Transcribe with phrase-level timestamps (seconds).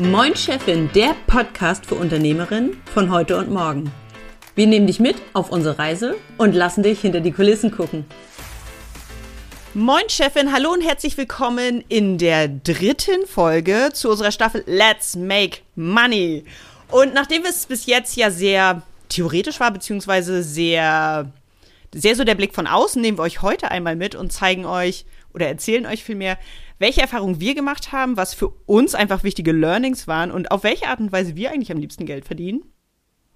[0.00, 3.92] Moin Chefin, der Podcast für Unternehmerinnen von heute und morgen.
[4.54, 8.06] Wir nehmen dich mit auf unsere Reise und lassen dich hinter die Kulissen gucken.
[9.74, 15.58] Moin Chefin, hallo und herzlich willkommen in der dritten Folge zu unserer Staffel Let's Make
[15.74, 16.44] Money.
[16.90, 18.80] Und nachdem es bis jetzt ja sehr
[19.10, 21.30] theoretisch war, beziehungsweise sehr,
[21.94, 25.04] sehr so der Blick von außen, nehmen wir euch heute einmal mit und zeigen euch
[25.34, 26.38] oder erzählen euch vielmehr,
[26.78, 30.88] welche Erfahrungen wir gemacht haben, was für uns einfach wichtige Learnings waren und auf welche
[30.88, 32.62] Art und Weise wir eigentlich am liebsten Geld verdienen.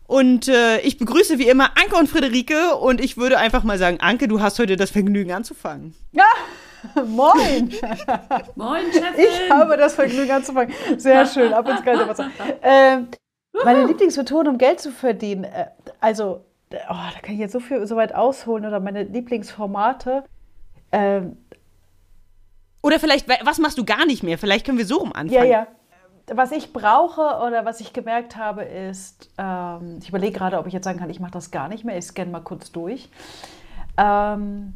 [0.07, 3.99] Und äh, ich begrüße wie immer Anke und Friederike und ich würde einfach mal sagen,
[4.01, 5.95] Anke, du hast heute das Vergnügen anzufangen.
[6.13, 6.25] Ja,
[7.07, 7.73] moin.
[8.55, 9.15] moin, Chefin.
[9.17, 10.75] Ich habe das Vergnügen anzufangen.
[10.99, 12.31] Sehr schön, ab ins kalte Wasser.
[12.63, 13.09] Ähm,
[13.65, 15.67] meine Lieblingsmethode, um Geld zu verdienen, äh,
[16.01, 20.25] also, oh, da kann ich jetzt so viel so weit ausholen oder meine Lieblingsformate.
[20.93, 21.39] Ähm,
[22.85, 24.37] oder vielleicht, was machst du gar nicht mehr?
[24.37, 25.33] Vielleicht können wir so rum anfangen.
[25.33, 25.67] Ja, ja.
[26.35, 30.75] Was ich brauche oder was ich gemerkt habe, ist, ähm, ich überlege gerade, ob ich
[30.75, 31.97] jetzt sagen kann, ich mache das gar nicht mehr.
[31.97, 33.09] Ich scanne mal kurz durch.
[33.97, 34.75] Ähm,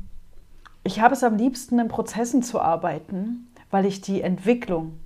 [0.85, 4.99] ich habe es am liebsten, in Prozessen zu arbeiten, weil ich die Entwicklung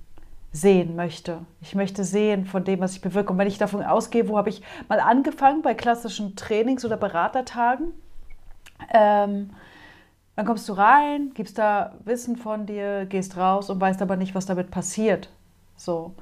[0.53, 1.39] sehen möchte.
[1.61, 3.33] Ich möchte sehen von dem, was ich bewirke.
[3.33, 7.91] Und wenn ich davon ausgehe, wo habe ich mal angefangen bei klassischen Trainings- oder Beratertagen,
[8.93, 9.49] ähm,
[10.35, 14.33] dann kommst du rein, gibst da Wissen von dir, gehst raus und weißt aber nicht,
[14.33, 15.29] was damit passiert.
[15.75, 16.15] So.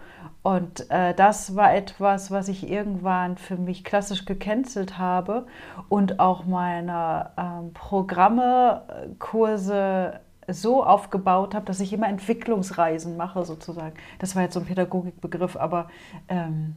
[0.43, 5.45] Und äh, das war etwas, was ich irgendwann für mich klassisch gecancelt habe
[5.87, 8.83] und auch meine ähm, Programme,
[9.19, 13.93] Kurse so aufgebaut habe, dass ich immer Entwicklungsreisen mache, sozusagen.
[14.19, 15.89] Das war jetzt so ein Pädagogikbegriff, aber
[16.27, 16.75] ähm,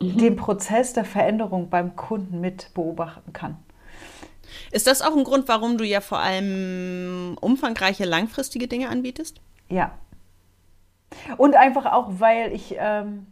[0.00, 0.18] mhm.
[0.18, 3.56] den Prozess der Veränderung beim Kunden mit beobachten kann.
[4.70, 9.40] Ist das auch ein Grund, warum du ja vor allem umfangreiche, langfristige Dinge anbietest?
[9.68, 9.92] Ja.
[11.36, 13.26] Und einfach auch, weil ich, ähm,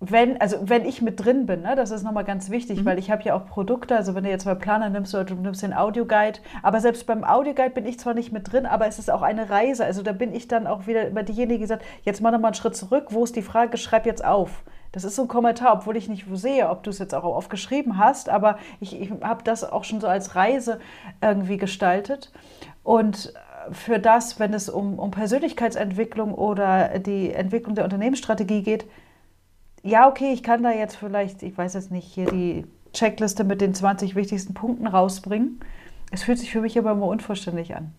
[0.00, 2.84] wenn, also wenn ich mit drin bin, ne, das ist nochmal ganz wichtig, mhm.
[2.84, 5.34] weil ich habe ja auch Produkte, also wenn du jetzt mal Planer nimmst oder du
[5.34, 8.98] nimmst den Audioguide, aber selbst beim Audioguide bin ich zwar nicht mit drin, aber es
[8.98, 11.84] ist auch eine Reise, also da bin ich dann auch wieder immer diejenige, die sagt,
[12.02, 14.62] jetzt mach nochmal einen Schritt zurück, wo ist die Frage, schreib jetzt auf.
[14.94, 17.98] Das ist so ein Kommentar, obwohl ich nicht sehe, ob du es jetzt auch aufgeschrieben
[17.98, 20.78] hast, aber ich, ich habe das auch schon so als Reise
[21.20, 22.30] irgendwie gestaltet.
[22.84, 23.34] Und
[23.72, 28.86] für das, wenn es um, um Persönlichkeitsentwicklung oder die Entwicklung der Unternehmensstrategie geht,
[29.82, 33.60] ja, okay, ich kann da jetzt vielleicht, ich weiß jetzt nicht, hier die Checkliste mit
[33.60, 35.58] den 20 wichtigsten Punkten rausbringen.
[36.12, 37.92] Es fühlt sich für mich aber immer unvollständig an.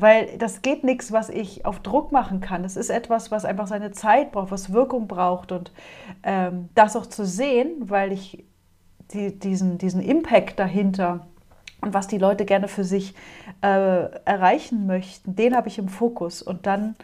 [0.00, 2.62] Weil das geht nichts, was ich auf Druck machen kann.
[2.62, 5.52] Das ist etwas, was einfach seine Zeit braucht, was Wirkung braucht.
[5.52, 5.72] Und
[6.22, 8.44] ähm, das auch zu sehen, weil ich
[9.12, 11.26] die, diesen, diesen Impact dahinter
[11.82, 13.14] und was die Leute gerne für sich
[13.62, 16.40] äh, erreichen möchten, den habe ich im Fokus.
[16.40, 16.96] Und dann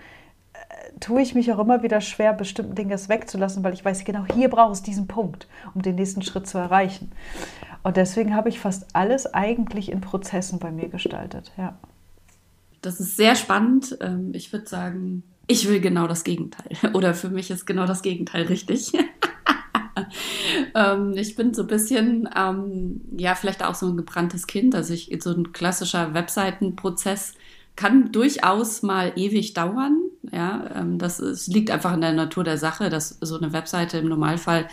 [0.55, 4.25] äh, tue ich mich auch immer wieder schwer, bestimmten Dinge wegzulassen, weil ich weiß, genau
[4.33, 7.13] hier brauche es diesen Punkt, um den nächsten Schritt zu erreichen.
[7.83, 11.53] Und deswegen habe ich fast alles eigentlich in Prozessen bei mir gestaltet.
[11.59, 11.75] Ja
[12.87, 13.97] das ist sehr spannend.
[14.01, 16.71] Ähm, ich würde sagen, ich will genau das Gegenteil.
[16.95, 18.93] Oder für mich ist genau das Gegenteil richtig.
[20.75, 24.75] ähm, ich bin so ein bisschen, ähm, ja, vielleicht auch so ein gebranntes Kind.
[24.75, 27.35] Also ich, so ein klassischer Webseitenprozess
[27.75, 30.01] kann durchaus mal ewig dauern.
[30.33, 33.99] Ja, ähm, das ist, liegt einfach in der Natur der Sache, dass so eine Webseite
[33.99, 34.69] im Normalfall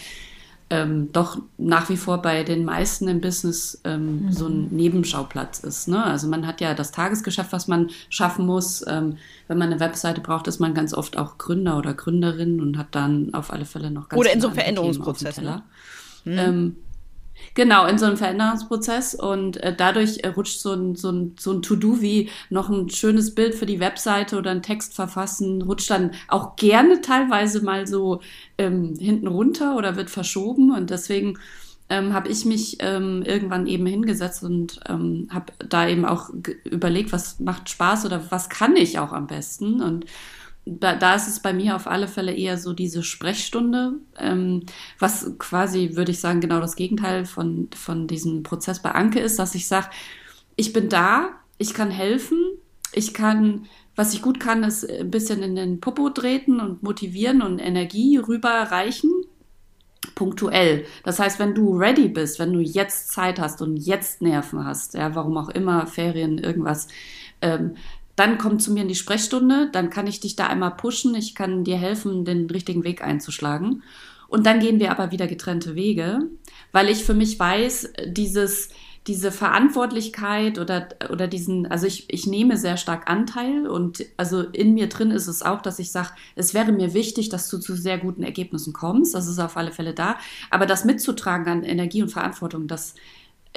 [0.73, 4.31] ähm, doch nach wie vor bei den meisten im Business ähm, mhm.
[4.31, 5.87] so ein Nebenschauplatz ist.
[5.87, 6.03] Ne?
[6.03, 8.83] Also man hat ja das Tagesgeschäft, was man schaffen muss.
[8.87, 9.17] Ähm,
[9.47, 12.87] wenn man eine Webseite braucht, ist man ganz oft auch Gründer oder Gründerin und hat
[12.91, 15.41] dann auf alle Fälle noch ganz Oder in so einem Veränderungsprozess.
[15.41, 15.61] Ne?
[16.25, 16.75] Mhm.
[17.55, 21.51] Genau, in so einem Veränderungsprozess und äh, dadurch äh, rutscht so ein, so ein, so
[21.51, 25.89] ein To-Do wie noch ein schönes Bild für die Webseite oder einen Text verfassen, rutscht
[25.89, 28.21] dann auch gerne teilweise mal so
[28.57, 31.37] ähm, hinten runter oder wird verschoben und deswegen
[31.89, 36.29] ähm, habe ich mich ähm, irgendwann eben hingesetzt und ähm, habe da eben auch
[36.63, 40.05] überlegt, was macht Spaß oder was kann ich auch am besten und
[40.65, 44.63] da, da ist es bei mir auf alle Fälle eher so diese Sprechstunde, ähm,
[44.97, 49.39] was quasi, würde ich sagen, genau das Gegenteil von, von diesem Prozess bei Anke ist,
[49.39, 49.89] dass ich sage,
[50.55, 52.37] ich bin da, ich kann helfen,
[52.93, 53.65] ich kann,
[53.95, 58.17] was ich gut kann, ist ein bisschen in den Popo treten und motivieren und Energie
[58.17, 59.11] rüberreichen,
[60.15, 60.85] punktuell.
[61.03, 64.93] Das heißt, wenn du ready bist, wenn du jetzt Zeit hast und jetzt Nerven hast,
[64.93, 66.87] ja, warum auch immer, Ferien, irgendwas,
[67.41, 67.75] ähm,
[68.15, 71.35] dann komm zu mir in die Sprechstunde, dann kann ich dich da einmal pushen, ich
[71.35, 73.83] kann dir helfen, den richtigen Weg einzuschlagen.
[74.27, 76.27] Und dann gehen wir aber wieder getrennte Wege,
[76.71, 78.69] weil ich für mich weiß, dieses,
[79.05, 84.73] diese Verantwortlichkeit oder, oder diesen, also ich, ich nehme sehr stark Anteil und also in
[84.73, 87.75] mir drin ist es auch, dass ich sage, es wäre mir wichtig, dass du zu
[87.75, 89.13] sehr guten Ergebnissen kommst.
[89.13, 90.17] Das ist auf alle Fälle da.
[90.49, 92.95] Aber das mitzutragen an Energie und Verantwortung, das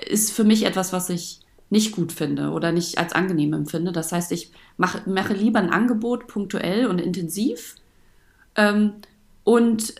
[0.04, 1.40] ist für mich etwas, was ich
[1.70, 3.92] nicht gut finde oder nicht als angenehm empfinde.
[3.92, 7.76] Das heißt, ich mache, mache lieber ein Angebot punktuell und intensiv
[8.54, 8.92] ähm,
[9.44, 9.94] und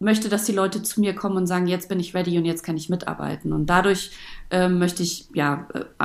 [0.00, 2.62] möchte, dass die Leute zu mir kommen und sagen, jetzt bin ich ready und jetzt
[2.62, 3.52] kann ich mitarbeiten.
[3.52, 4.10] Und dadurch
[4.50, 6.04] ähm, möchte ich ja äh,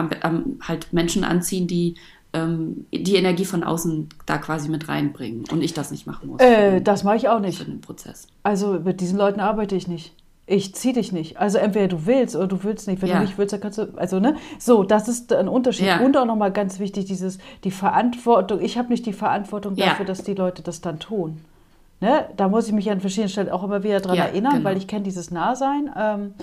[0.62, 1.96] halt Menschen anziehen, die
[2.34, 6.42] ähm, die Energie von außen da quasi mit reinbringen und ich das nicht machen muss.
[6.42, 7.58] Äh, das mache ich auch nicht.
[7.58, 8.28] Für den Prozess.
[8.44, 10.14] Also mit diesen Leuten arbeite ich nicht.
[10.48, 11.38] Ich ziehe dich nicht.
[11.38, 13.02] Also entweder du willst oder du willst nicht.
[13.02, 13.16] Wenn ja.
[13.16, 13.88] du nicht willst, dann kannst du.
[13.96, 14.36] Also, ne?
[14.60, 15.88] So, das ist ein Unterschied.
[15.88, 16.02] Ja.
[16.02, 18.62] Und auch nochmal ganz wichtig, dieses, die Verantwortung.
[18.62, 20.06] Ich habe nicht die Verantwortung dafür, ja.
[20.06, 21.42] dass die Leute das dann tun.
[22.00, 22.26] Ne?
[22.38, 24.66] Da muss ich mich an verschiedenen Stellen auch immer wieder dran erinnern, genau.
[24.66, 25.90] weil ich kenne dieses Nahsein.
[25.98, 26.34] Ähm,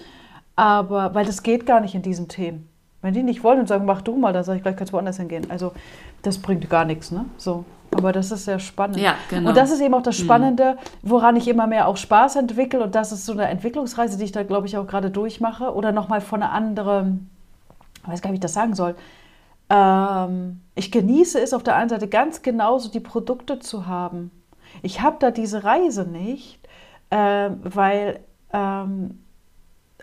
[0.56, 2.68] aber weil das geht gar nicht in diesen Themen.
[3.02, 4.96] Wenn die nicht wollen und sagen, mach du mal, dann sage ich gleich, kannst du
[4.96, 5.50] woanders hingehen.
[5.50, 5.72] Also
[6.22, 7.26] das bringt gar nichts, ne?
[7.36, 7.64] So.
[7.94, 8.98] Aber das ist sehr spannend.
[8.98, 9.50] Ja, genau.
[9.50, 10.24] Und das ist eben auch das mhm.
[10.24, 12.82] Spannende, woran ich immer mehr auch Spaß entwickle.
[12.82, 15.74] Und das ist so eine Entwicklungsreise, die ich da, glaube ich, auch gerade durchmache.
[15.74, 17.28] Oder nochmal von einer anderen,
[18.02, 18.94] ich weiß gar nicht, wie ich das sagen soll.
[19.68, 24.30] Ähm, ich genieße es auf der einen Seite ganz genauso, die Produkte zu haben.
[24.82, 26.60] Ich habe da diese Reise nicht,
[27.10, 28.20] äh, weil
[28.52, 29.21] ähm,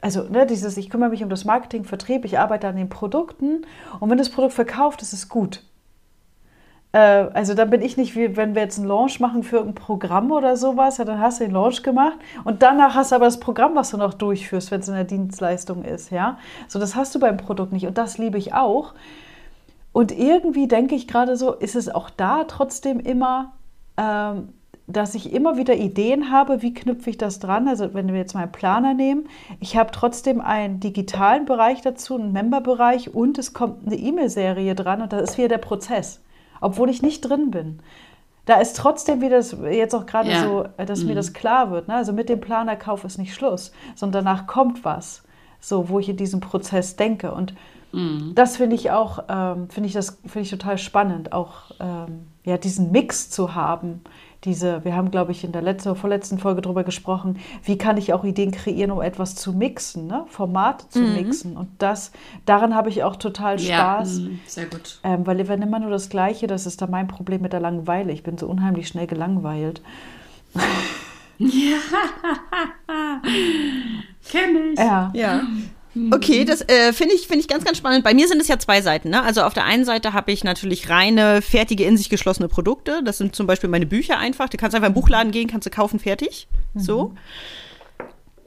[0.02, 3.66] also ne, dieses, ich kümmere mich um das Marketing, Vertrieb, ich arbeite an den Produkten
[4.00, 5.64] und wenn das Produkt verkauft, ist es gut.
[6.92, 9.84] Äh, also dann bin ich nicht wie, wenn wir jetzt einen Launch machen für irgendein
[9.84, 13.26] Programm oder sowas, ja, dann hast du den Launch gemacht und danach hast du aber
[13.26, 16.38] das Programm, was du noch durchführst, wenn es in der Dienstleistung ist, ja.
[16.68, 18.94] So, das hast du beim Produkt nicht und das liebe ich auch.
[19.92, 23.54] Und irgendwie denke ich gerade so, ist es auch da trotzdem immer
[23.98, 24.50] ähm,
[24.90, 27.68] dass ich immer wieder Ideen habe, wie knüpfe ich das dran.
[27.68, 32.16] Also wenn wir jetzt mal einen Planer nehmen, ich habe trotzdem einen digitalen Bereich dazu,
[32.16, 36.22] einen Member-Bereich und es kommt eine E-Mail-Serie dran und das ist wieder der Prozess,
[36.60, 37.80] obwohl ich nicht drin bin.
[38.46, 40.44] Da ist trotzdem wieder das, jetzt auch gerade ja.
[40.44, 41.10] so, dass mhm.
[41.10, 41.88] mir das klar wird.
[41.88, 41.94] Ne?
[41.94, 45.24] Also mit dem Planerkauf ist nicht Schluss, sondern danach kommt was,
[45.60, 47.32] so wo ich in diesem Prozess denke.
[47.32, 47.54] Und
[47.92, 48.34] mhm.
[48.36, 52.58] das finde ich auch, ähm, finde ich das finde ich total spannend, auch ähm, ja
[52.58, 54.02] diesen Mix zu haben
[54.46, 58.14] diese, wir haben, glaube ich, in der letzten, vorletzten Folge darüber gesprochen, wie kann ich
[58.14, 60.26] auch Ideen kreieren, um etwas zu mixen, ne?
[60.30, 61.14] Formate zu mhm.
[61.14, 61.58] mixen.
[61.58, 62.14] Und das,
[62.46, 64.20] daran habe ich auch total Spaß.
[64.20, 65.00] Ja, mh, sehr gut.
[65.04, 68.14] Ähm, weil wenn immer nur das Gleiche, das ist da mein Problem mit der Langeweile.
[68.14, 69.82] Ich bin so unheimlich schnell gelangweilt.
[71.42, 71.78] Ja,
[74.30, 74.78] kenne ich.
[74.78, 75.10] Ja.
[75.14, 75.42] ja.
[75.94, 76.14] Mhm.
[76.14, 78.04] Okay, das äh, finde ich, find ich ganz, ganz spannend.
[78.04, 79.10] Bei mir sind es ja zwei Seiten.
[79.10, 79.22] Ne?
[79.24, 83.02] Also auf der einen Seite habe ich natürlich reine, fertige, in sich geschlossene Produkte.
[83.04, 84.50] Das sind zum Beispiel meine Bücher einfach.
[84.50, 86.48] Du kannst einfach im Buchladen gehen, kannst du kaufen, fertig.
[86.74, 86.80] Mhm.
[86.80, 87.14] So.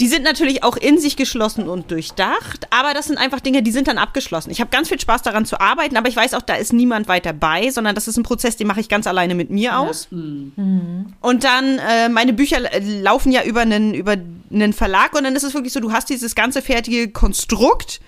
[0.00, 3.70] Die sind natürlich auch in sich geschlossen und durchdacht, aber das sind einfach Dinge, die
[3.70, 4.50] sind dann abgeschlossen.
[4.50, 7.06] Ich habe ganz viel Spaß daran zu arbeiten, aber ich weiß auch, da ist niemand
[7.06, 10.08] weiter bei, sondern das ist ein Prozess, den mache ich ganz alleine mit mir aus.
[10.10, 10.16] Ja.
[10.16, 11.12] Mhm.
[11.20, 14.16] Und dann, äh, meine Bücher laufen ja über einen, über
[14.52, 18.00] einen Verlag und dann ist es wirklich so, du hast dieses ganze fertige Konstrukt,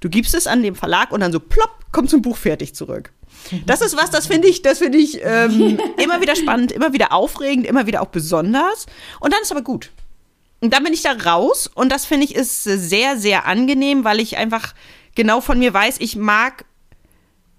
[0.00, 3.12] du gibst es an dem Verlag und dann so plopp, kommt zum Buch fertig zurück.
[3.64, 7.12] Das ist was, das finde ich, das finde ich ähm, immer wieder spannend, immer wieder
[7.12, 8.86] aufregend, immer wieder auch besonders.
[9.20, 9.90] Und dann ist aber gut.
[10.60, 14.20] Und dann bin ich da raus und das finde ich ist sehr, sehr angenehm, weil
[14.20, 14.74] ich einfach
[15.14, 16.64] genau von mir weiß, ich mag,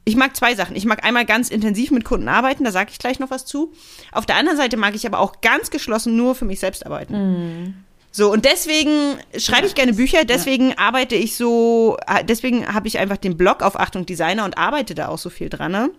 [0.04, 0.76] ich mag zwei Sachen.
[0.76, 3.72] Ich mag einmal ganz intensiv mit Kunden arbeiten, da sage ich gleich noch was zu.
[4.12, 7.14] Auf der anderen Seite mag ich aber auch ganz geschlossen nur für mich selbst arbeiten.
[7.14, 7.74] Mhm.
[8.18, 10.80] So, und deswegen schreibe ich gerne Bücher, deswegen ja.
[10.80, 11.98] arbeite ich so,
[12.28, 15.50] deswegen habe ich einfach den Blog auf Achtung Designer und arbeite da auch so viel
[15.50, 15.72] dran.
[15.72, 15.92] Ne?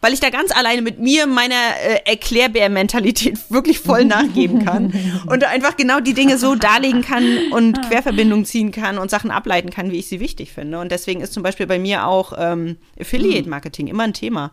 [0.00, 4.94] weil ich da ganz alleine mit mir meiner äh, Erklärbär-Mentalität wirklich voll nachgeben kann
[5.26, 9.68] und einfach genau die Dinge so darlegen kann und Querverbindungen ziehen kann und Sachen ableiten
[9.68, 10.78] kann, wie ich sie wichtig finde.
[10.78, 14.52] Und deswegen ist zum Beispiel bei mir auch ähm, Affiliate-Marketing immer ein Thema.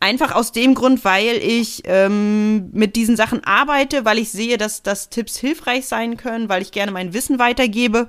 [0.00, 4.82] Einfach aus dem Grund, weil ich ähm, mit diesen Sachen arbeite, weil ich sehe, dass,
[4.82, 8.08] dass Tipps hilfreich sein können, weil ich gerne mein Wissen weitergebe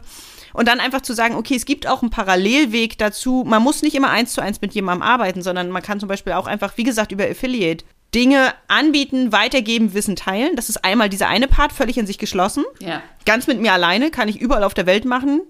[0.54, 3.44] und dann einfach zu sagen, okay, es gibt auch einen Parallelweg dazu.
[3.46, 6.34] Man muss nicht immer eins zu eins mit jemandem arbeiten, sondern man kann zum Beispiel
[6.34, 10.56] auch einfach, wie gesagt, über Affiliate Dinge anbieten, weitergeben, Wissen teilen.
[10.56, 12.66] Das ist einmal dieser eine Part, völlig in sich geschlossen.
[12.80, 13.04] Ja.
[13.26, 15.42] Ganz mit mir alleine, kann ich überall auf der Welt machen.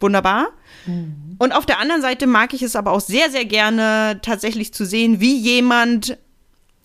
[0.00, 0.48] Wunderbar.
[0.86, 1.36] Mhm.
[1.38, 4.84] Und auf der anderen Seite mag ich es aber auch sehr, sehr gerne tatsächlich zu
[4.84, 6.18] sehen, wie jemand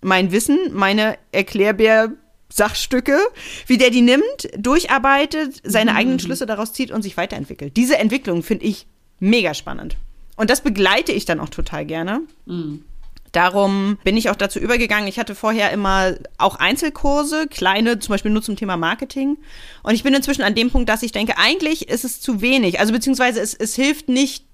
[0.02, 2.14] mein Wissen, meine Erklärbär
[2.52, 3.20] Sachstücke,
[3.68, 5.98] wie der die nimmt, durcharbeitet, seine mhm.
[5.98, 7.78] eigenen Schlüsse daraus zieht und sich weiterentwickelt.
[7.78, 8.88] Diese Entwicklung finde ich
[9.20, 9.98] mega spannend.
[10.36, 12.22] Und das begleite ich dann auch total gerne.
[12.46, 12.86] Mhm.
[13.32, 15.08] Darum bin ich auch dazu übergegangen.
[15.08, 19.38] Ich hatte vorher immer auch Einzelkurse, kleine, zum Beispiel nur zum Thema Marketing.
[19.84, 22.80] Und ich bin inzwischen an dem Punkt, dass ich denke, eigentlich ist es zu wenig.
[22.80, 24.46] Also beziehungsweise es, es hilft nicht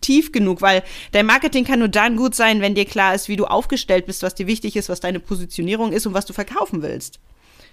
[0.00, 3.36] tief genug, weil dein Marketing kann nur dann gut sein, wenn dir klar ist, wie
[3.36, 6.82] du aufgestellt bist, was dir wichtig ist, was deine Positionierung ist und was du verkaufen
[6.82, 7.20] willst.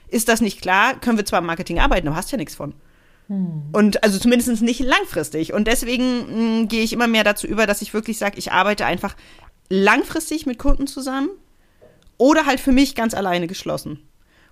[0.07, 2.73] Ist das nicht klar, können wir zwar im Marketing arbeiten, aber hast ja nichts von.
[3.27, 3.63] Hm.
[3.73, 5.53] Und also zumindest nicht langfristig.
[5.53, 8.51] Und deswegen mh, hm, gehe ich immer mehr dazu über, dass ich wirklich sage, ich
[8.51, 9.15] arbeite einfach
[9.69, 11.29] langfristig mit Kunden zusammen
[12.17, 13.99] oder halt für mich ganz alleine geschlossen.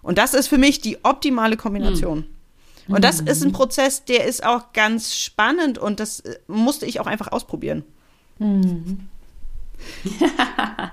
[0.01, 2.25] Und das ist für mich die optimale Kombination.
[2.85, 2.95] Hm.
[2.95, 6.99] Und das ist ein Prozess, der ist auch ganz spannend und das äh, musste ich
[6.99, 7.83] auch einfach ausprobieren.
[8.37, 9.07] Hm.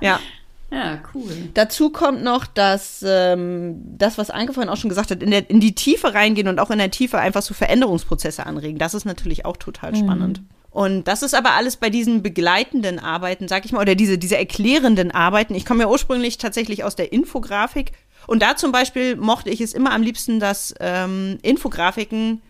[0.00, 0.18] ja.
[0.72, 1.50] Ja, cool.
[1.52, 5.50] Dazu kommt noch, dass ähm, das, was Anke vorhin auch schon gesagt hat, in, der,
[5.50, 8.78] in die Tiefe reingehen und auch in der Tiefe einfach so Veränderungsprozesse anregen.
[8.78, 10.40] Das ist natürlich auch total spannend.
[10.40, 10.48] Mhm.
[10.72, 14.38] Und das ist aber alles bei diesen begleitenden Arbeiten, sag ich mal, oder diese, diese
[14.38, 15.54] erklärenden Arbeiten.
[15.54, 17.92] Ich komme ja ursprünglich tatsächlich aus der Infografik.
[18.26, 22.40] Und da zum Beispiel mochte ich es immer am liebsten, dass ähm, Infografiken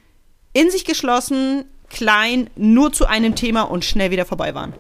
[0.53, 4.73] in sich geschlossen, klein, nur zu einem Thema und schnell wieder vorbei waren.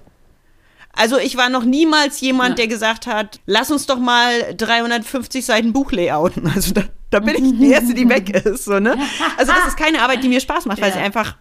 [0.92, 2.54] Also ich war noch niemals jemand, ja.
[2.56, 6.50] der gesagt hat, lass uns doch mal 350 Seiten Buch layouten.
[6.54, 8.66] Also da, da bin ich die Erste, die weg ist.
[8.66, 8.96] So, ne?
[9.36, 10.96] Also das ist keine Arbeit, die mir Spaß macht, weil ja.
[10.96, 11.36] sie einfach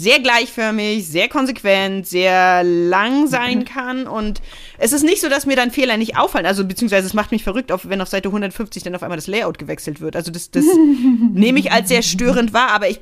[0.00, 4.06] sehr gleichförmig, sehr konsequent, sehr lang sein kann.
[4.06, 4.40] Und
[4.78, 6.46] es ist nicht so, dass mir dann Fehler nicht auffallen.
[6.46, 9.58] Also beziehungsweise es macht mich verrückt, wenn auf Seite 150 dann auf einmal das Layout
[9.58, 10.16] gewechselt wird.
[10.16, 10.64] Also das, das
[11.32, 13.00] nehme ich als sehr störend wahr, aber ich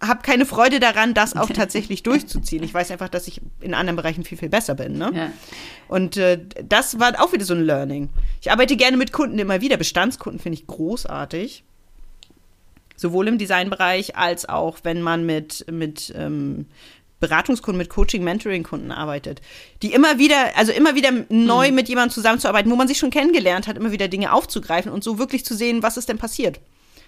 [0.00, 2.62] habe keine Freude daran, das auch tatsächlich durchzuziehen.
[2.64, 4.96] Ich weiß einfach, dass ich in anderen Bereichen viel, viel besser bin.
[4.96, 5.10] Ne?
[5.14, 5.32] Ja.
[5.86, 8.08] Und äh, das war auch wieder so ein Learning.
[8.40, 9.76] Ich arbeite gerne mit Kunden immer wieder.
[9.76, 11.64] Bestandskunden finde ich großartig.
[13.02, 16.66] Sowohl im Designbereich als auch, wenn man mit, mit ähm,
[17.18, 19.42] Beratungskunden, mit Coaching, Mentoring-Kunden arbeitet.
[19.82, 21.74] Die immer wieder, also immer wieder neu mhm.
[21.74, 25.18] mit jemandem zusammenzuarbeiten, wo man sich schon kennengelernt hat, immer wieder Dinge aufzugreifen und so
[25.18, 26.60] wirklich zu sehen, was ist denn passiert.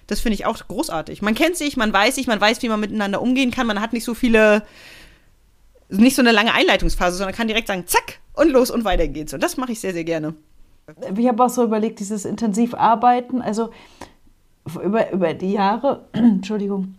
[0.09, 1.23] Das finde ich auch großartig.
[1.23, 3.69] Man kennt sich, man weiß sich, man weiß, wie man miteinander umgehen kann.
[3.69, 4.65] Man hat nicht so viele,
[5.89, 9.33] nicht so eine lange Einleitungsphase, sondern kann direkt sagen, zack, und los und weiter geht's.
[9.33, 10.35] Und das mache ich sehr, sehr gerne.
[11.17, 13.71] Ich habe auch so überlegt, dieses intensiv arbeiten, also
[14.83, 16.95] über, über die Jahre, Entschuldigung,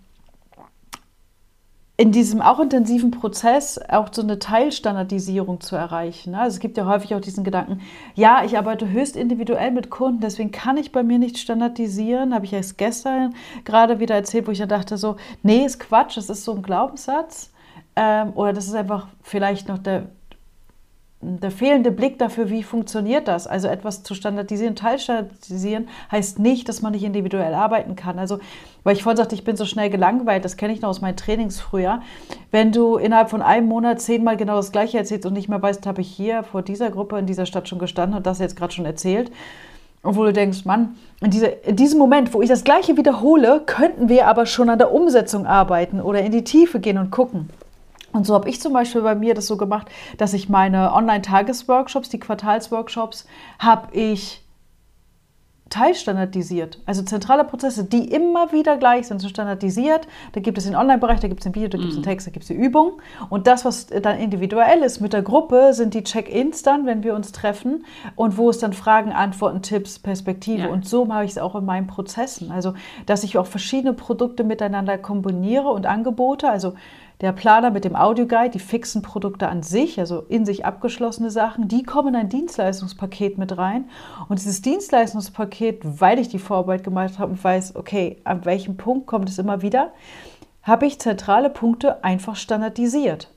[1.98, 6.32] in diesem auch intensiven Prozess auch so eine Teilstandardisierung zu erreichen.
[6.32, 6.40] Ne?
[6.40, 7.80] Also es gibt ja häufig auch diesen Gedanken,
[8.16, 12.34] ja, ich arbeite höchst individuell mit Kunden, deswegen kann ich bei mir nicht standardisieren.
[12.34, 16.18] Habe ich erst gestern gerade wieder erzählt, wo ich dann dachte so, nee, ist Quatsch,
[16.18, 17.52] das ist so ein Glaubenssatz.
[17.96, 20.08] Ähm, oder das ist einfach vielleicht noch der
[21.22, 23.48] der fehlende Blick dafür, wie funktioniert das.
[23.48, 28.20] Also etwas zu standardisieren, teilstandardisieren, heißt nicht, dass man nicht individuell arbeiten kann.
[28.20, 28.40] Also,
[28.84, 31.18] weil ich vorhin sagte, ich bin so schnell gelangweilt, das kenne ich noch aus meinen
[31.18, 32.02] Trainings früher.
[32.52, 35.88] Wenn du innerhalb von einem Monat zehnmal genau das Gleiche erzählst und nicht mehr weißt,
[35.88, 38.74] habe ich hier vor dieser Gruppe in dieser Stadt schon gestanden und das jetzt gerade
[38.74, 39.32] schon erzählt.
[40.04, 44.08] Obwohl du denkst, Mann, in, diese, in diesem Moment, wo ich das Gleiche wiederhole, könnten
[44.08, 47.50] wir aber schon an der Umsetzung arbeiten oder in die Tiefe gehen und gucken.
[48.16, 52.08] Und so habe ich zum Beispiel bei mir das so gemacht, dass ich meine Online-Tagesworkshops,
[52.08, 53.28] die Quartalsworkshops,
[53.60, 54.42] habe ich
[55.70, 56.80] teilstandardisiert.
[56.86, 60.08] Also zentrale Prozesse, die immer wieder gleich sind, so standardisiert.
[60.34, 62.06] Da gibt es den Online-Bereich, da gibt es den Video, da gibt es den mhm.
[62.06, 63.02] Text, da gibt es die Übung.
[63.30, 67.16] Und das, was dann individuell ist mit der Gruppe, sind die Check-ins dann, wenn wir
[67.16, 67.84] uns treffen
[68.16, 70.64] und wo es dann Fragen, Antworten, Tipps, Perspektive.
[70.64, 70.70] Ja.
[70.70, 72.52] Und so mache ich es auch in meinen Prozessen.
[72.52, 72.76] Also,
[73.08, 76.50] dass ich auch verschiedene Produkte miteinander kombiniere und Angebote.
[76.50, 76.76] Also
[77.22, 81.68] der Planer mit dem Audioguide, die fixen Produkte an sich, also in sich abgeschlossene Sachen,
[81.68, 83.90] die kommen in ein Dienstleistungspaket mit rein.
[84.28, 89.08] Und dieses Dienstleistungspaket, weil ich die Vorarbeit gemacht habe und weiß, okay, an welchem Punkt
[89.08, 89.92] kommt es immer wieder,
[90.64, 93.32] habe ich zentrale Punkte einfach standardisiert.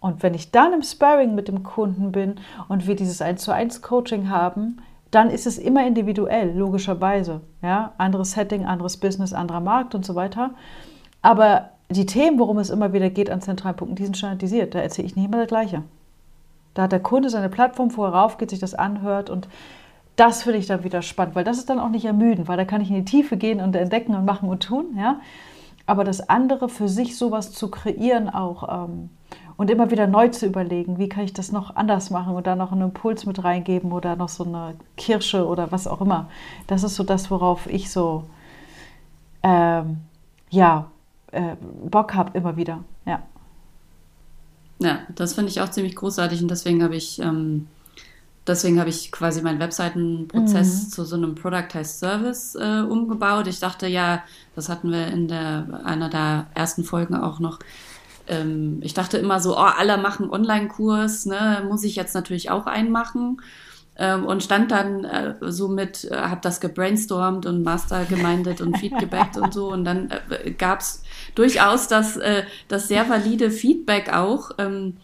[0.00, 2.36] Und wenn ich dann im Sparring mit dem Kunden bin
[2.68, 4.76] und wir dieses 1 zu 1 Coaching haben,
[5.10, 7.40] dann ist es immer individuell, logischerweise.
[7.62, 7.92] Ja?
[7.98, 10.50] Anderes Setting, anderes Business, anderer Markt und so weiter.
[11.22, 14.74] Aber die Themen, worum es immer wieder geht an zentralen Punkten, die sind standardisiert.
[14.74, 15.82] Da erzähle ich nicht immer das Gleiche.
[16.74, 19.48] Da hat der Kunde seine Plattform, wo er raufgeht, sich das anhört und
[20.16, 22.64] das finde ich dann wieder spannend, weil das ist dann auch nicht ermüdend, weil da
[22.64, 25.20] kann ich in die Tiefe gehen und entdecken und machen und tun, ja.
[25.86, 29.10] Aber das andere für sich sowas zu kreieren auch ähm,
[29.56, 32.56] und immer wieder neu zu überlegen, wie kann ich das noch anders machen und da
[32.56, 36.28] noch einen Impuls mit reingeben oder noch so eine Kirsche oder was auch immer.
[36.68, 38.24] Das ist so das, worauf ich so
[39.42, 39.98] ähm,
[40.50, 40.86] ja
[41.34, 41.56] äh,
[41.90, 42.84] Bock habe immer wieder.
[43.06, 43.22] Ja.
[44.78, 47.68] Ja, das finde ich auch ziemlich großartig und deswegen habe ich, ähm,
[48.46, 50.88] deswegen habe ich quasi meinen Webseitenprozess mhm.
[50.90, 53.46] zu so einem Product heißt Service äh, umgebaut.
[53.46, 54.24] Ich dachte ja,
[54.56, 57.60] das hatten wir in der einer der ersten Folgen auch noch.
[58.26, 62.66] Ähm, ich dachte immer so, oh, alle machen Online-Kurs, ne, muss ich jetzt natürlich auch
[62.66, 63.40] einen machen.
[63.96, 68.76] Ähm, und stand dann äh, so mit, äh, habe das gebrainstormt und Master gemindet und
[68.78, 69.70] Feedback und so.
[69.70, 71.02] Und dann äh, gab es
[71.34, 74.96] durchaus das, äh, das sehr valide Feedback auch, ähm,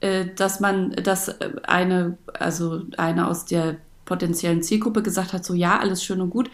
[0.00, 5.78] äh, dass man, dass eine, also eine aus der potenziellen Zielgruppe gesagt hat, so ja,
[5.78, 6.50] alles schön und gut,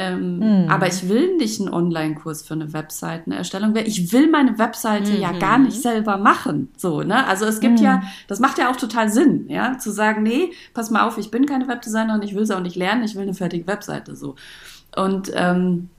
[0.00, 0.70] ähm, mm.
[0.70, 3.74] Aber ich will nicht einen Online-Kurs für eine Webseitenerstellung.
[3.74, 5.82] Ich will meine Webseite mm ja gar nicht mhm.
[5.82, 6.68] selber machen.
[6.76, 7.26] So, ne?
[7.26, 7.84] Also es gibt mm.
[7.84, 11.32] ja, das macht ja auch total Sinn, ja, zu sagen, nee, pass mal auf, ich
[11.32, 14.14] bin keine Webdesignerin, ich will es auch nicht lernen, ich will eine fertige Webseite.
[14.14, 14.36] So.
[14.94, 15.90] Und ähm,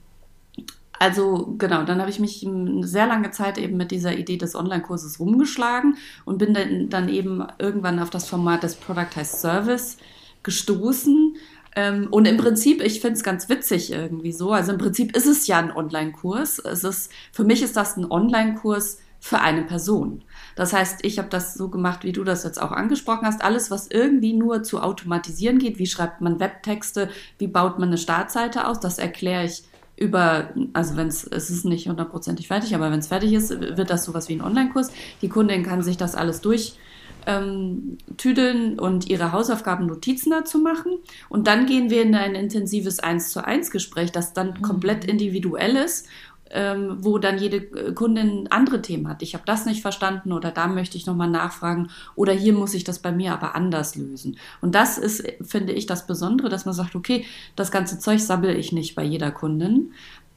[0.98, 4.54] also genau, dann habe ich mich eine sehr lange Zeit eben mit dieser Idee des
[4.54, 9.98] Online-Kurses rumgeschlagen und bin dann, dann eben irgendwann auf das Format des Productized Service
[10.42, 11.36] gestoßen
[11.76, 14.52] ähm, und im Prinzip, ich finde es ganz witzig irgendwie so.
[14.52, 16.58] Also im Prinzip ist es ja ein Online-Kurs.
[16.60, 20.22] Es ist, für mich ist das ein Online-Kurs für eine Person.
[20.56, 23.44] Das heißt, ich habe das so gemacht, wie du das jetzt auch angesprochen hast.
[23.44, 27.98] Alles, was irgendwie nur zu automatisieren geht, wie schreibt man Webtexte, wie baut man eine
[27.98, 29.62] Startseite aus, das erkläre ich
[29.96, 33.90] über, also wenn es, es ist nicht hundertprozentig fertig, aber wenn es fertig ist, wird
[33.90, 34.90] das sowas wie ein Online-Kurs.
[35.20, 36.78] Die Kundin kann sich das alles durch
[37.26, 40.92] ähm, tüdeln und ihre Hausaufgaben Notizen dazu machen.
[41.28, 44.62] Und dann gehen wir in ein intensives Eins zu eins Gespräch, das dann mhm.
[44.62, 46.06] komplett individuell ist,
[46.50, 49.22] ähm, wo dann jede äh, Kundin andere Themen hat.
[49.22, 52.84] Ich habe das nicht verstanden oder da möchte ich nochmal nachfragen oder hier muss ich
[52.84, 54.36] das bei mir aber anders lösen.
[54.60, 57.24] Und das ist, finde ich, das Besondere, dass man sagt, okay,
[57.54, 59.92] das ganze Zeug sammle ich nicht bei jeder Kundin.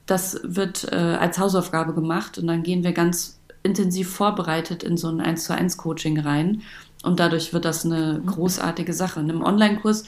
[0.05, 5.07] Das wird äh, als Hausaufgabe gemacht und dann gehen wir ganz intensiv vorbereitet in so
[5.07, 6.61] ein 1 zu 1 Coaching rein.
[7.03, 8.27] Und dadurch wird das eine mhm.
[8.27, 9.19] großartige Sache.
[9.19, 10.05] In einem Online-Kurs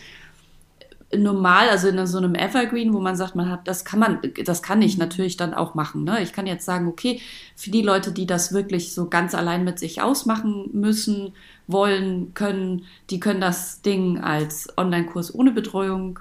[1.15, 4.61] normal, also in so einem Evergreen, wo man sagt, man hat, das kann man, das
[4.61, 6.03] kann ich natürlich dann auch machen.
[6.03, 6.21] Ne?
[6.21, 7.21] Ich kann jetzt sagen, okay,
[7.55, 11.33] für die Leute, die das wirklich so ganz allein mit sich ausmachen müssen,
[11.67, 16.19] wollen, können, die können das Ding als Online-Kurs ohne Betreuung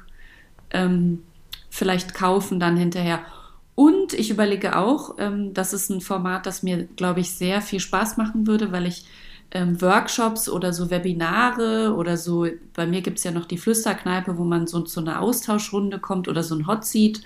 [0.71, 1.23] ähm,
[1.71, 3.21] vielleicht kaufen dann hinterher.
[3.75, 7.81] Und ich überlege auch, ähm, das ist ein Format, das mir, glaube ich, sehr viel
[7.81, 9.05] Spaß machen würde, weil ich
[9.51, 14.39] ähm, Workshops oder so Webinare oder so, bei mir gibt es ja noch die Flüsterkneipe,
[14.39, 17.21] wo man so zu einer Austauschrunde kommt oder so ein Hot Seat.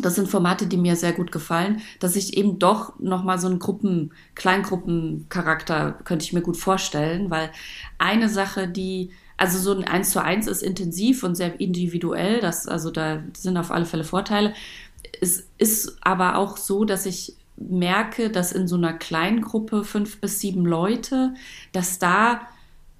[0.00, 3.60] Das sind Formate, die mir sehr gut gefallen, dass ich eben doch nochmal so einen
[3.60, 7.50] Gruppen, Kleingruppencharakter könnte ich mir gut vorstellen, weil
[7.98, 12.68] eine Sache, die also so ein 1 zu 1 ist intensiv und sehr individuell, das,
[12.68, 14.54] also da sind auf alle Fälle Vorteile.
[15.20, 20.20] Es ist aber auch so, dass ich merke, dass in so einer kleinen Gruppe, fünf
[20.20, 21.34] bis sieben Leute,
[21.72, 22.40] dass da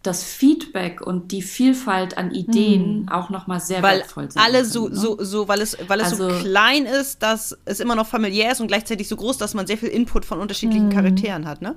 [0.03, 3.09] das Feedback und die Vielfalt an Ideen hm.
[3.09, 4.41] auch noch mal sehr weil wertvoll sind.
[4.43, 4.95] Alle so, ne?
[4.95, 8.53] so, so, weil es, weil es also, so klein ist, dass es immer noch familiär
[8.53, 10.93] ist und gleichzeitig so groß, dass man sehr viel Input von unterschiedlichen hm.
[10.93, 11.75] Charakteren hat, ne?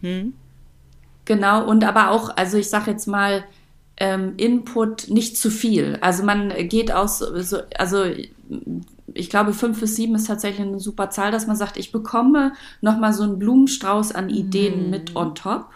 [0.00, 0.32] Hm.
[1.26, 3.44] Genau, und aber auch, also ich sag jetzt mal,
[3.96, 5.98] ähm, Input nicht zu viel.
[6.00, 8.04] Also man geht aus, so, also
[9.14, 12.52] ich glaube, fünf bis sieben ist tatsächlich eine super Zahl, dass man sagt, ich bekomme
[12.80, 14.90] nochmal so einen Blumenstrauß an Ideen mhm.
[14.90, 15.70] mit on top.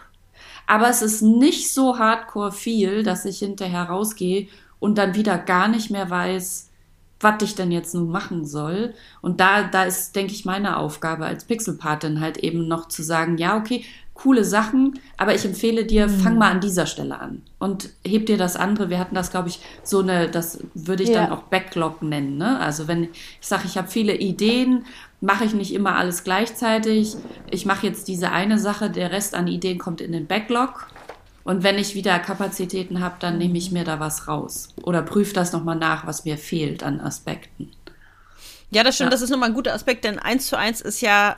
[0.67, 4.47] Aber es ist nicht so hardcore viel, dass ich hinterher rausgehe
[4.79, 6.69] und dann wieder gar nicht mehr weiß,
[7.21, 8.93] was ich denn jetzt nun machen soll.
[9.21, 13.37] Und da, da ist, denke ich, meine Aufgabe als Pixelpatin halt eben noch zu sagen,
[13.37, 13.83] ja, okay,
[14.21, 16.19] coole Sachen, aber ich empfehle dir, mhm.
[16.19, 18.89] fang mal an dieser Stelle an und heb dir das andere.
[18.89, 21.21] Wir hatten das, glaube ich, so eine, das würde ich ja.
[21.21, 22.37] dann auch Backlog nennen.
[22.37, 22.59] Ne?
[22.59, 24.85] Also wenn ich sage, ich habe viele Ideen,
[25.21, 27.15] mache ich nicht immer alles gleichzeitig.
[27.49, 30.87] Ich mache jetzt diese eine Sache, der Rest an Ideen kommt in den Backlog.
[31.45, 35.33] Und wenn ich wieder Kapazitäten habe, dann nehme ich mir da was raus oder prüfe
[35.33, 37.71] das nochmal nach, was mir fehlt an Aspekten.
[38.69, 39.11] Ja, das stimmt, ja.
[39.11, 41.37] das ist nochmal ein guter Aspekt, denn eins zu eins ist ja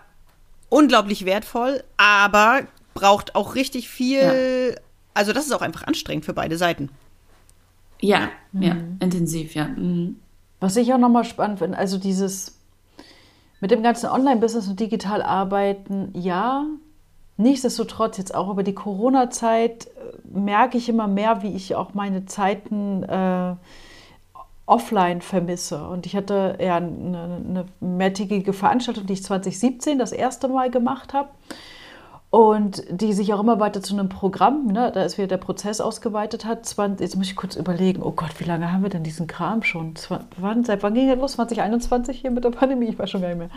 [0.71, 2.61] unglaublich wertvoll, aber
[2.95, 4.73] braucht auch richtig viel.
[4.73, 4.81] Ja.
[5.13, 6.89] Also, das ist auch einfach anstrengend für beide Seiten.
[7.99, 8.61] Ja, mhm.
[8.61, 9.67] ja, intensiv, ja.
[9.67, 10.19] Mhm.
[10.59, 12.57] Was ich auch nochmal spannend finde, also dieses
[13.59, 16.65] mit dem ganzen Online-Business und digital arbeiten, ja,
[17.37, 22.25] nichtsdestotrotz jetzt auch über die Corona-Zeit äh, merke ich immer mehr, wie ich auch meine
[22.25, 23.55] Zeiten äh,
[24.65, 25.85] offline vermisse.
[25.87, 31.13] Und ich hatte ja eine, eine mehrtägige Veranstaltung, die ich 2017 das erste Mal gemacht
[31.13, 31.29] habe.
[32.29, 35.81] Und die sich auch immer weiter zu einem Programm, ne, da ist wieder der Prozess
[35.81, 36.65] ausgeweitet hat.
[36.65, 39.63] 20, jetzt muss ich kurz überlegen, oh Gott, wie lange haben wir denn diesen Kram
[39.63, 39.95] schon?
[40.37, 41.33] Wann, seit wann ging er los?
[41.33, 42.87] 2021 hier mit der Pandemie?
[42.87, 43.49] Ich weiß schon gar nicht mehr.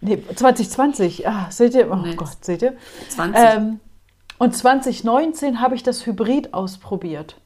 [0.00, 1.28] Nee, 2020.
[1.28, 1.90] Ah, seht ihr?
[1.90, 2.16] Oh Nein.
[2.16, 2.76] Gott, seht ihr?
[3.10, 3.42] 20.
[3.42, 3.80] Ähm,
[4.38, 7.36] und 2019 habe ich das Hybrid ausprobiert.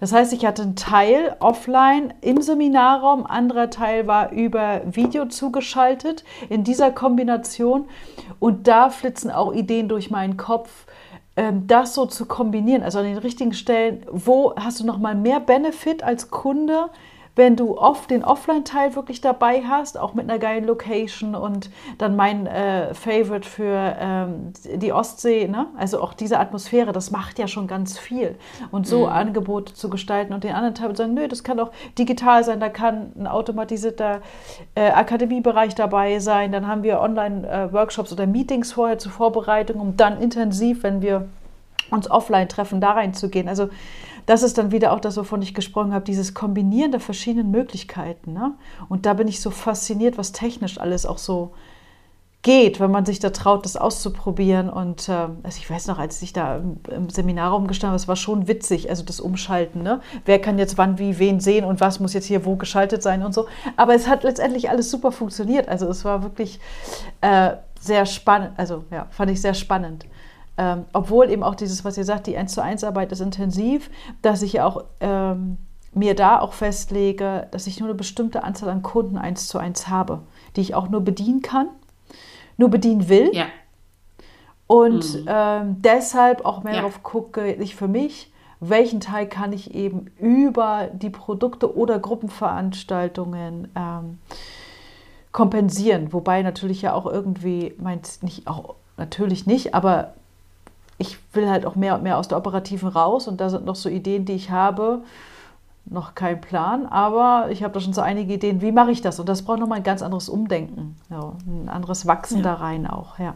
[0.00, 6.24] Das heißt, ich hatte einen Teil offline im Seminarraum, anderer Teil war über Video zugeschaltet
[6.48, 7.88] in dieser Kombination.
[8.38, 10.86] Und da flitzen auch Ideen durch meinen Kopf,
[11.36, 15.40] ähm, das so zu kombinieren, also an den richtigen Stellen, wo hast du nochmal mehr
[15.40, 16.90] Benefit als Kunde,
[17.34, 22.14] wenn du oft den Offline-Teil wirklich dabei hast, auch mit einer geilen Location und dann
[22.14, 25.68] mein äh, Favorite für ähm, die Ostsee, ne?
[25.78, 28.36] also auch diese Atmosphäre, das macht ja schon ganz viel.
[28.70, 29.12] Und so mhm.
[29.12, 32.60] Angebote zu gestalten und den anderen Teil zu sagen, nö, das kann auch digital sein,
[32.60, 34.20] da kann ein automatisierter
[34.74, 39.96] äh, Akademiebereich dabei sein, dann haben wir Online-Workshops äh, oder Meetings vorher zur Vorbereitung, um
[39.96, 41.28] dann intensiv, wenn wir
[41.90, 43.48] uns offline treffen, da reinzugehen.
[43.48, 43.68] Also
[44.26, 48.32] das ist dann wieder auch das, wovon ich gesprochen habe, dieses Kombinieren der verschiedenen Möglichkeiten.
[48.32, 48.54] Ne?
[48.88, 51.52] Und da bin ich so fasziniert, was technisch alles auch so
[52.42, 54.68] geht, wenn man sich da traut, das auszuprobieren.
[54.68, 58.08] Und äh, also ich weiß noch, als ich da im, im Seminarraum gestanden habe, es
[58.08, 59.82] war schon witzig, also das Umschalten.
[59.82, 60.00] Ne?
[60.24, 63.22] Wer kann jetzt wann, wie, wen sehen und was muss jetzt hier wo geschaltet sein
[63.22, 63.46] und so.
[63.76, 65.68] Aber es hat letztendlich alles super funktioniert.
[65.68, 66.58] Also es war wirklich
[67.20, 70.06] äh, sehr spannend, also ja, fand ich sehr spannend.
[70.58, 73.90] Ähm, obwohl eben auch dieses, was ihr sagt, die 1 zu 1 Arbeit ist intensiv,
[74.20, 75.58] dass ich ja auch ähm,
[75.94, 79.88] mir da auch festlege, dass ich nur eine bestimmte Anzahl an Kunden 1 zu 1
[79.88, 80.22] habe,
[80.56, 81.68] die ich auch nur bedienen kann,
[82.56, 83.30] nur bedienen will.
[83.32, 83.46] Ja.
[84.66, 85.26] Und mhm.
[85.26, 86.80] ähm, deshalb auch mehr ja.
[86.80, 93.68] darauf gucke, ich für mich, welchen Teil kann ich eben über die Produkte oder Gruppenveranstaltungen
[93.74, 94.18] ähm,
[95.32, 96.12] kompensieren.
[96.12, 100.14] Wobei natürlich ja auch irgendwie, meint nicht auch natürlich nicht, aber
[101.02, 103.76] ich will halt auch mehr und mehr aus der Operativen raus und da sind noch
[103.76, 105.02] so Ideen, die ich habe.
[105.84, 109.18] Noch kein Plan, aber ich habe da schon so einige Ideen, wie mache ich das?
[109.18, 112.42] Und das braucht nochmal ein ganz anderes Umdenken, ja, ein anderes Wachsen ja.
[112.44, 113.34] da rein auch, ja.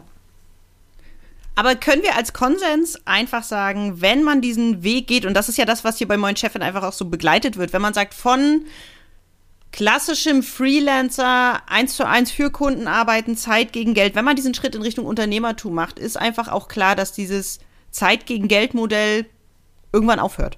[1.55, 5.57] Aber können wir als Konsens einfach sagen, wenn man diesen Weg geht, und das ist
[5.57, 8.13] ja das, was hier bei Moin Chefin einfach auch so begleitet wird, wenn man sagt,
[8.13, 8.61] von
[9.71, 14.15] klassischem Freelancer, eins zu eins für Kunden arbeiten, Zeit gegen Geld.
[14.15, 17.59] Wenn man diesen Schritt in Richtung Unternehmertum macht, ist einfach auch klar, dass dieses
[17.91, 19.25] Zeit gegen Geld Modell
[19.91, 20.57] irgendwann aufhört.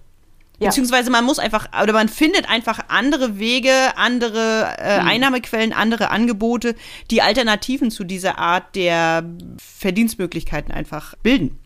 [0.60, 0.68] Ja.
[0.68, 5.08] Beziehungsweise man muss einfach, oder man findet einfach andere Wege, andere äh, mhm.
[5.08, 6.76] Einnahmequellen, andere Angebote,
[7.12, 9.24] die Alternativen zu dieser Art der
[9.58, 11.58] Verdienstmöglichkeiten einfach bilden.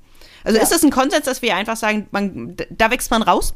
[0.44, 0.64] Also ja.
[0.64, 3.56] ist das ein Konsens, dass wir einfach sagen, man, da wächst man raus?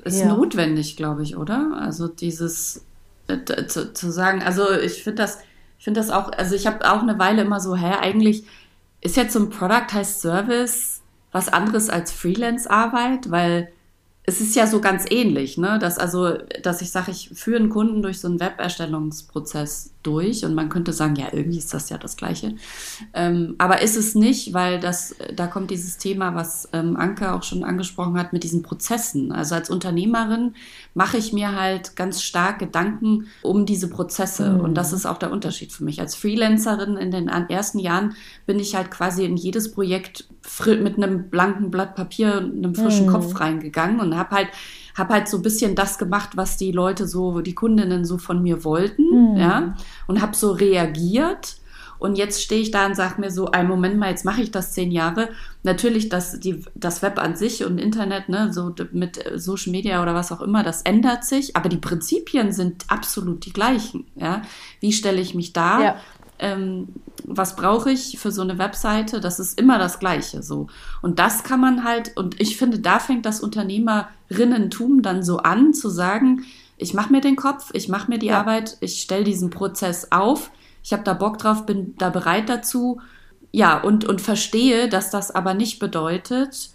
[0.00, 0.28] Ist ja.
[0.28, 1.78] notwendig, glaube ich, oder?
[1.80, 2.84] Also dieses
[3.28, 5.38] äh, zu, zu sagen, also ich finde das,
[5.78, 8.44] ich finde das auch, also ich habe auch eine Weile immer so, hä, eigentlich
[9.00, 13.70] ist jetzt so ein Product heißt Service was anderes als Freelance-Arbeit, weil
[14.24, 15.78] es ist ja so ganz ähnlich, ne?
[15.78, 20.54] Dass also, dass ich sage, ich führe einen Kunden durch so einen Weberstellungsprozess durch und
[20.54, 22.54] man könnte sagen, ja, irgendwie ist das ja das Gleiche.
[23.14, 27.42] Ähm, aber ist es nicht, weil das, da kommt dieses Thema, was ähm, Anke auch
[27.42, 29.32] schon angesprochen hat, mit diesen Prozessen.
[29.32, 30.54] Also als Unternehmerin
[30.94, 34.60] mache ich mir halt ganz stark Gedanken um diese Prozesse mhm.
[34.60, 36.00] und das ist auch der Unterschied für mich.
[36.00, 38.14] Als Freelancerin in den ersten Jahren
[38.46, 40.28] bin ich halt quasi in jedes Projekt
[40.66, 43.10] mit einem blanken Blatt Papier und einem frischen mhm.
[43.10, 44.48] Kopf reingegangen und habe halt
[44.98, 48.42] habe halt so ein bisschen das gemacht, was die Leute so, die Kundinnen so von
[48.42, 49.36] mir wollten, mhm.
[49.36, 49.74] ja,
[50.06, 51.56] und habe so reagiert.
[52.00, 54.52] Und jetzt stehe ich da und sage mir so, ein Moment mal, jetzt mache ich
[54.52, 55.30] das zehn Jahre.
[55.64, 60.14] Natürlich, das, die, das Web an sich und Internet, ne, so mit Social Media oder
[60.14, 64.06] was auch immer, das ändert sich, aber die Prinzipien sind absolut die gleichen.
[64.14, 64.42] Ja?
[64.78, 65.82] Wie stelle ich mich da?
[65.82, 65.96] Ja
[66.38, 66.88] ähm,
[67.26, 69.20] was brauche ich für so eine Webseite?
[69.20, 70.68] Das ist immer das Gleiche so.
[71.02, 75.74] Und das kann man halt, und ich finde, da fängt das Unternehmerinnentum dann so an,
[75.74, 76.44] zu sagen,
[76.76, 78.38] ich mache mir den Kopf, ich mache mir die ja.
[78.38, 80.50] Arbeit, ich stelle diesen Prozess auf,
[80.82, 83.00] ich habe da Bock drauf, bin da bereit dazu.
[83.50, 86.70] Ja, und, und verstehe, dass das aber nicht bedeutet,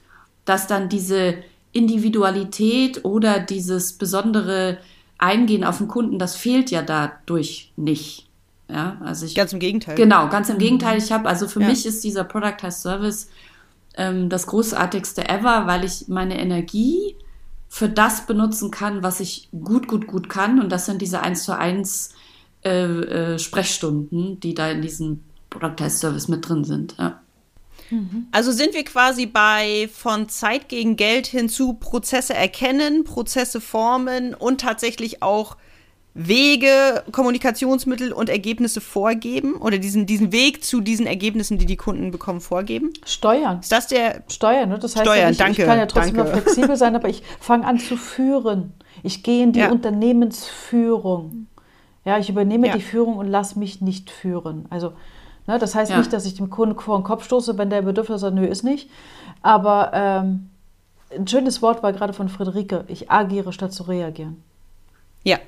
[0.45, 1.35] dass dann diese
[1.71, 4.77] Individualität oder dieses besondere
[5.17, 8.27] Eingehen auf den Kunden, das fehlt ja dadurch nicht.
[8.69, 9.95] Ja, also ich, ganz im Gegenteil.
[9.95, 10.97] Genau, ganz im Gegenteil.
[10.97, 11.67] Ich habe, also für ja.
[11.67, 13.29] mich ist dieser Product as Service
[13.95, 17.15] ähm, das großartigste ever, weil ich meine Energie
[17.69, 20.59] für das benutzen kann, was ich gut, gut, gut kann.
[20.59, 22.13] Und das sind diese 1 zu 1
[22.63, 26.95] äh, äh, Sprechstunden, die da in diesem Product as Service mit drin sind.
[26.97, 27.21] Ja.
[27.89, 28.27] Mhm.
[28.31, 34.33] Also sind wir quasi bei von Zeit gegen Geld hin zu Prozesse erkennen, Prozesse formen
[34.33, 35.57] und tatsächlich auch
[36.15, 42.11] Wege, Kommunikationsmittel und Ergebnisse vorgeben oder diesen, diesen Weg zu diesen Ergebnissen, die die Kunden
[42.11, 42.93] bekommen, vorgeben?
[43.03, 43.61] Steuern.
[43.61, 44.21] Ist das der?
[44.29, 44.77] Steuern, ne?
[44.77, 46.31] Das heißt, Steuern, ja nicht, danke, ich kann ja trotzdem danke.
[46.31, 48.73] noch flexibel sein, aber ich fange an zu führen.
[49.01, 49.71] Ich gehe in die ja.
[49.71, 51.47] Unternehmensführung.
[52.05, 52.75] Ja, ich übernehme ja.
[52.75, 54.65] die Führung und lasse mich nicht führen.
[54.69, 54.93] Also,
[55.47, 58.21] ne, das heißt nicht, dass ich dem Kunden vor den Kopf stoße, wenn der Bedürfnis
[58.21, 58.87] sagt, nö, ist nicht.
[59.41, 60.49] Aber ähm,
[61.15, 64.43] ein schönes Wort war gerade von Friederike, ich agiere statt zu reagieren.
[65.23, 65.39] Ja,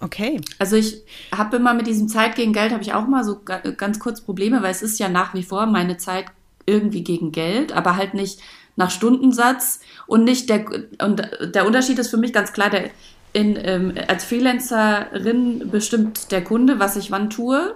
[0.00, 0.40] Okay.
[0.58, 1.02] Also ich
[1.36, 4.62] habe immer mit diesem Zeit gegen Geld habe ich auch mal so ganz kurz Probleme,
[4.62, 6.26] weil es ist ja nach wie vor meine Zeit
[6.66, 8.40] irgendwie gegen Geld, aber halt nicht
[8.76, 10.66] nach Stundensatz und nicht der
[11.02, 12.90] und der Unterschied ist für mich ganz klar, der
[13.32, 17.74] in, ähm, als Freelancerin bestimmt der Kunde, was ich wann tue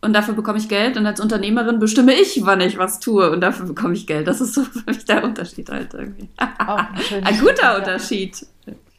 [0.00, 3.40] und dafür bekomme ich Geld und als Unternehmerin bestimme ich, wann ich was tue und
[3.40, 4.26] dafür bekomme ich Geld.
[4.26, 6.28] Das ist so für mich der Unterschied halt irgendwie.
[6.36, 8.46] ein, ein guter Unterschied.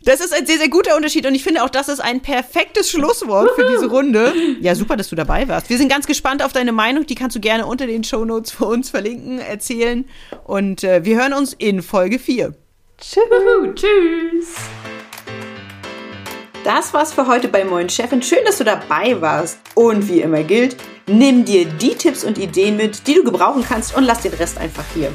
[0.05, 2.91] Das ist ein sehr, sehr guter Unterschied und ich finde auch, das ist ein perfektes
[2.91, 4.33] Schlusswort für diese Runde.
[4.61, 5.67] Ja, super, dass du dabei warst.
[5.69, 7.07] Wir sind ganz gespannt auf deine Meinung.
[7.07, 10.05] Die kannst du gerne unter den Shownotes für uns verlinken, erzählen.
[10.43, 12.53] Und äh, wir hören uns in Folge 4.
[12.99, 13.23] Tschüss.
[13.73, 14.55] Tschüss.
[16.63, 18.21] Das war's für heute bei Moin Chefin.
[18.21, 19.57] Schön, dass du dabei warst.
[19.73, 23.95] Und wie immer gilt, nimm dir die Tipps und Ideen mit, die du gebrauchen kannst
[23.97, 25.11] und lass den Rest einfach hier.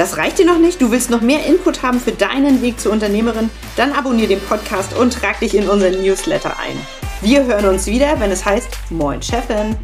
[0.00, 0.80] Das reicht dir noch nicht?
[0.80, 3.50] Du willst noch mehr Input haben für deinen Weg zur Unternehmerin?
[3.76, 6.80] Dann abonniere den Podcast und trag dich in unseren Newsletter ein.
[7.20, 9.76] Wir hören uns wieder, wenn es heißt Moin Chefin.